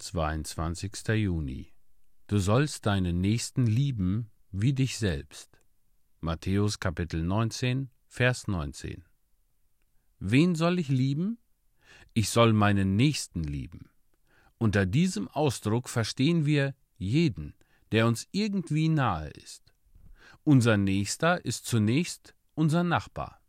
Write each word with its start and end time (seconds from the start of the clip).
22. 0.00 1.08
Juni. 1.08 1.72
Du 2.26 2.38
sollst 2.38 2.86
deinen 2.86 3.20
Nächsten 3.20 3.66
lieben 3.66 4.30
wie 4.50 4.72
dich 4.72 4.96
selbst. 4.98 5.60
Matthäus 6.20 6.80
Kapitel 6.80 7.22
19, 7.22 7.90
Vers 8.06 8.48
19. 8.48 9.04
Wen 10.18 10.54
soll 10.54 10.78
ich 10.78 10.88
lieben? 10.88 11.38
Ich 12.14 12.30
soll 12.30 12.52
meinen 12.52 12.96
Nächsten 12.96 13.44
lieben. 13.44 13.90
Unter 14.58 14.86
diesem 14.86 15.28
Ausdruck 15.28 15.88
verstehen 15.88 16.46
wir 16.46 16.74
jeden, 16.96 17.54
der 17.92 18.06
uns 18.06 18.26
irgendwie 18.32 18.88
nahe 18.88 19.28
ist. 19.28 19.74
Unser 20.44 20.76
Nächster 20.76 21.44
ist 21.44 21.66
zunächst 21.66 22.34
unser 22.54 22.84
Nachbar. 22.84 23.40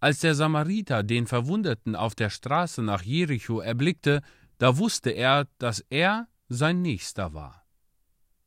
Als 0.00 0.20
der 0.20 0.34
Samariter 0.34 1.02
den 1.02 1.26
Verwundeten 1.26 1.96
auf 1.96 2.14
der 2.14 2.30
Straße 2.30 2.82
nach 2.82 3.02
Jericho 3.02 3.60
erblickte, 3.60 4.22
da 4.58 4.78
wusste 4.78 5.10
er, 5.10 5.48
dass 5.58 5.80
er 5.90 6.28
sein 6.48 6.82
Nächster 6.82 7.34
war. 7.34 7.66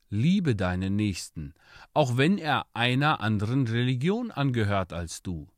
Liebe 0.08 0.56
deinen 0.56 0.96
Nächsten, 0.96 1.54
auch 1.94 2.16
wenn 2.16 2.36
er 2.36 2.66
einer 2.74 3.20
anderen 3.20 3.68
Religion 3.68 4.30
angehört 4.30 4.92
als 4.92 5.22
du. 5.22 5.48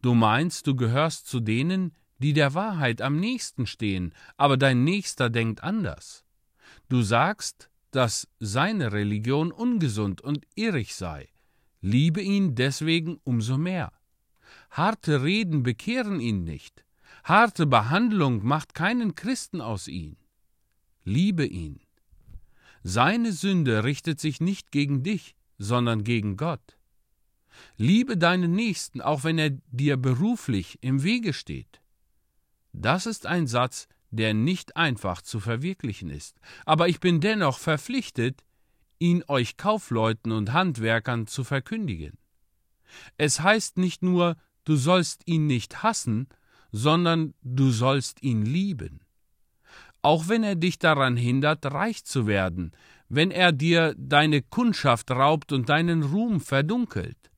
Du 0.00 0.14
meinst, 0.14 0.66
du 0.66 0.76
gehörst 0.76 1.26
zu 1.26 1.40
denen, 1.40 1.92
die 2.18 2.32
der 2.32 2.54
Wahrheit 2.54 3.02
am 3.02 3.18
nächsten 3.18 3.66
stehen, 3.66 4.14
aber 4.36 4.56
dein 4.56 4.84
Nächster 4.84 5.30
denkt 5.30 5.64
anders. 5.64 6.24
Du 6.88 7.02
sagst, 7.02 7.70
dass 7.90 8.28
seine 8.38 8.92
Religion 8.92 9.50
ungesund 9.50 10.20
und 10.20 10.46
irrig 10.54 10.94
sei. 10.94 11.28
Liebe 11.80 12.20
ihn 12.20 12.54
deswegen 12.54 13.18
umso 13.24 13.58
mehr. 13.58 13.92
Harte 14.70 15.22
Reden 15.22 15.62
bekehren 15.62 16.20
ihn 16.20 16.44
nicht. 16.44 16.84
Harte 17.30 17.64
Behandlung 17.64 18.44
macht 18.44 18.74
keinen 18.74 19.14
Christen 19.14 19.60
aus 19.60 19.86
ihm. 19.86 20.16
Liebe 21.04 21.46
ihn. 21.46 21.78
Seine 22.82 23.30
Sünde 23.30 23.84
richtet 23.84 24.18
sich 24.18 24.40
nicht 24.40 24.72
gegen 24.72 25.04
dich, 25.04 25.36
sondern 25.56 26.02
gegen 26.02 26.36
Gott. 26.36 26.76
Liebe 27.76 28.16
deinen 28.16 28.50
Nächsten, 28.50 29.00
auch 29.00 29.22
wenn 29.22 29.38
er 29.38 29.50
dir 29.70 29.96
beruflich 29.96 30.78
im 30.80 31.04
Wege 31.04 31.32
steht. 31.32 31.80
Das 32.72 33.06
ist 33.06 33.26
ein 33.26 33.46
Satz, 33.46 33.86
der 34.10 34.34
nicht 34.34 34.74
einfach 34.74 35.22
zu 35.22 35.38
verwirklichen 35.38 36.10
ist, 36.10 36.40
aber 36.66 36.88
ich 36.88 36.98
bin 36.98 37.20
dennoch 37.20 37.58
verpflichtet, 37.60 38.42
ihn 38.98 39.22
euch 39.28 39.56
Kaufleuten 39.56 40.32
und 40.32 40.52
Handwerkern 40.52 41.28
zu 41.28 41.44
verkündigen. 41.44 42.18
Es 43.18 43.38
heißt 43.38 43.78
nicht 43.78 44.02
nur, 44.02 44.36
du 44.64 44.74
sollst 44.74 45.22
ihn 45.26 45.46
nicht 45.46 45.84
hassen, 45.84 46.26
sondern 46.72 47.34
du 47.42 47.70
sollst 47.70 48.22
ihn 48.22 48.44
lieben. 48.44 49.00
Auch 50.02 50.28
wenn 50.28 50.42
er 50.42 50.54
dich 50.54 50.78
daran 50.78 51.16
hindert, 51.16 51.66
reich 51.66 52.04
zu 52.04 52.26
werden, 52.26 52.72
wenn 53.08 53.30
er 53.30 53.52
dir 53.52 53.94
deine 53.98 54.40
Kundschaft 54.40 55.10
raubt 55.10 55.52
und 55.52 55.68
deinen 55.68 56.02
Ruhm 56.02 56.40
verdunkelt, 56.40 57.30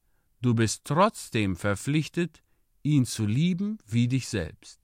du 0.42 0.54
bist 0.54 0.82
trotzdem 0.84 1.56
verpflichtet, 1.56 2.42
ihn 2.82 3.06
zu 3.06 3.26
lieben 3.26 3.78
wie 3.86 4.06
dich 4.06 4.28
selbst. 4.28 4.80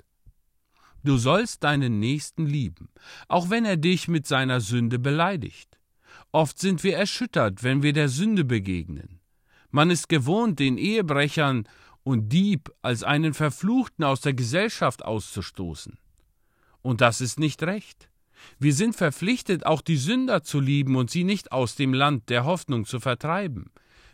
Du 1.05 1.17
sollst 1.17 1.63
deinen 1.63 2.01
Nächsten 2.01 2.47
lieben, 2.47 2.89
auch 3.29 3.51
wenn 3.51 3.65
er 3.65 3.77
dich 3.77 4.09
mit 4.09 4.27
seiner 4.27 4.61
Sünde 4.61 4.99
beleidigt. 4.99 5.79
Oft 6.33 6.59
sind 6.59 6.83
wir 6.83 6.97
erschüttert, 6.97 7.63
wenn 7.63 7.83
wir 7.83 7.93
der 7.93 8.09
Sünde 8.09 8.45
begegnen. 8.45 9.21
Man 9.71 9.91
ist 9.91 10.09
gewohnt, 10.09 10.59
den 10.59 10.79
Ehebrechern 10.79 11.69
und 12.09 12.31
Dieb 12.31 12.71
als 12.81 13.03
einen 13.03 13.35
Verfluchten 13.35 14.03
aus 14.03 14.23
der 14.23 14.33
Gesellschaft 14.33 15.05
auszustoßen. 15.05 15.99
Und 16.81 17.03
das 17.03 17.21
ist 17.21 17.39
nicht 17.39 17.63
recht. 17.63 18.09
Wir 18.59 18.73
sind 18.73 18.97
verpflichtet, 18.97 19.67
auch 19.67 19.83
die 19.83 19.99
Sünder 19.99 20.43
zu 20.43 20.59
lieben 20.59 20.97
und 20.97 21.11
sie 21.11 21.23
nicht 21.23 21.53
aus 21.53 21.75
dem 21.75 21.93
Land 21.93 22.31
der 22.31 22.47
Hoffnung 22.47 22.87
zu 22.87 22.99
vertreiben. 22.99 23.71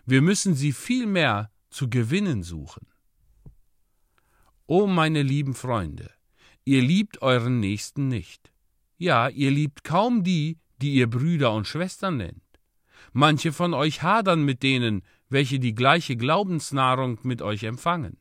Wir 0.06 0.22
müssen 0.22 0.56
sie 0.56 0.72
vielmehr 0.72 1.52
zu 1.70 1.88
gewinnen 1.88 2.42
suchen. 2.42 2.88
O 4.66 4.88
meine 4.88 5.22
lieben 5.22 5.54
Freunde, 5.54 6.10
ihr 6.64 6.82
liebt 6.82 7.22
euren 7.22 7.60
Nächsten 7.60 8.08
nicht. 8.08 8.52
Ja, 8.98 9.28
ihr 9.28 9.52
liebt 9.52 9.84
kaum 9.84 10.24
die, 10.24 10.58
die 10.82 10.94
ihr 10.94 11.08
Brüder 11.08 11.52
und 11.52 11.68
Schwestern 11.68 12.16
nennt. 12.16 12.42
Manche 13.16 13.52
von 13.52 13.74
euch 13.74 14.02
hadern 14.02 14.42
mit 14.42 14.64
denen, 14.64 15.02
welche 15.28 15.60
die 15.60 15.76
gleiche 15.76 16.16
Glaubensnahrung 16.16 17.20
mit 17.22 17.42
euch 17.42 17.62
empfangen. 17.62 18.18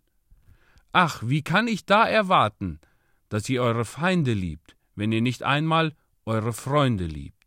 Ach, 0.91 1.23
wie 1.25 1.41
kann 1.41 1.67
ich 1.67 1.87
da 1.87 2.07
erwarten, 2.07 2.79
dass 3.27 3.49
ihr 3.49 3.63
eure 3.63 3.85
Feinde 3.85 4.33
liebt, 4.33 4.77
wenn 4.93 5.11
ihr 5.11 5.21
nicht 5.21 5.41
einmal 5.41 5.95
eure 6.25 6.53
Freunde 6.53 7.05
liebt? 7.07 7.42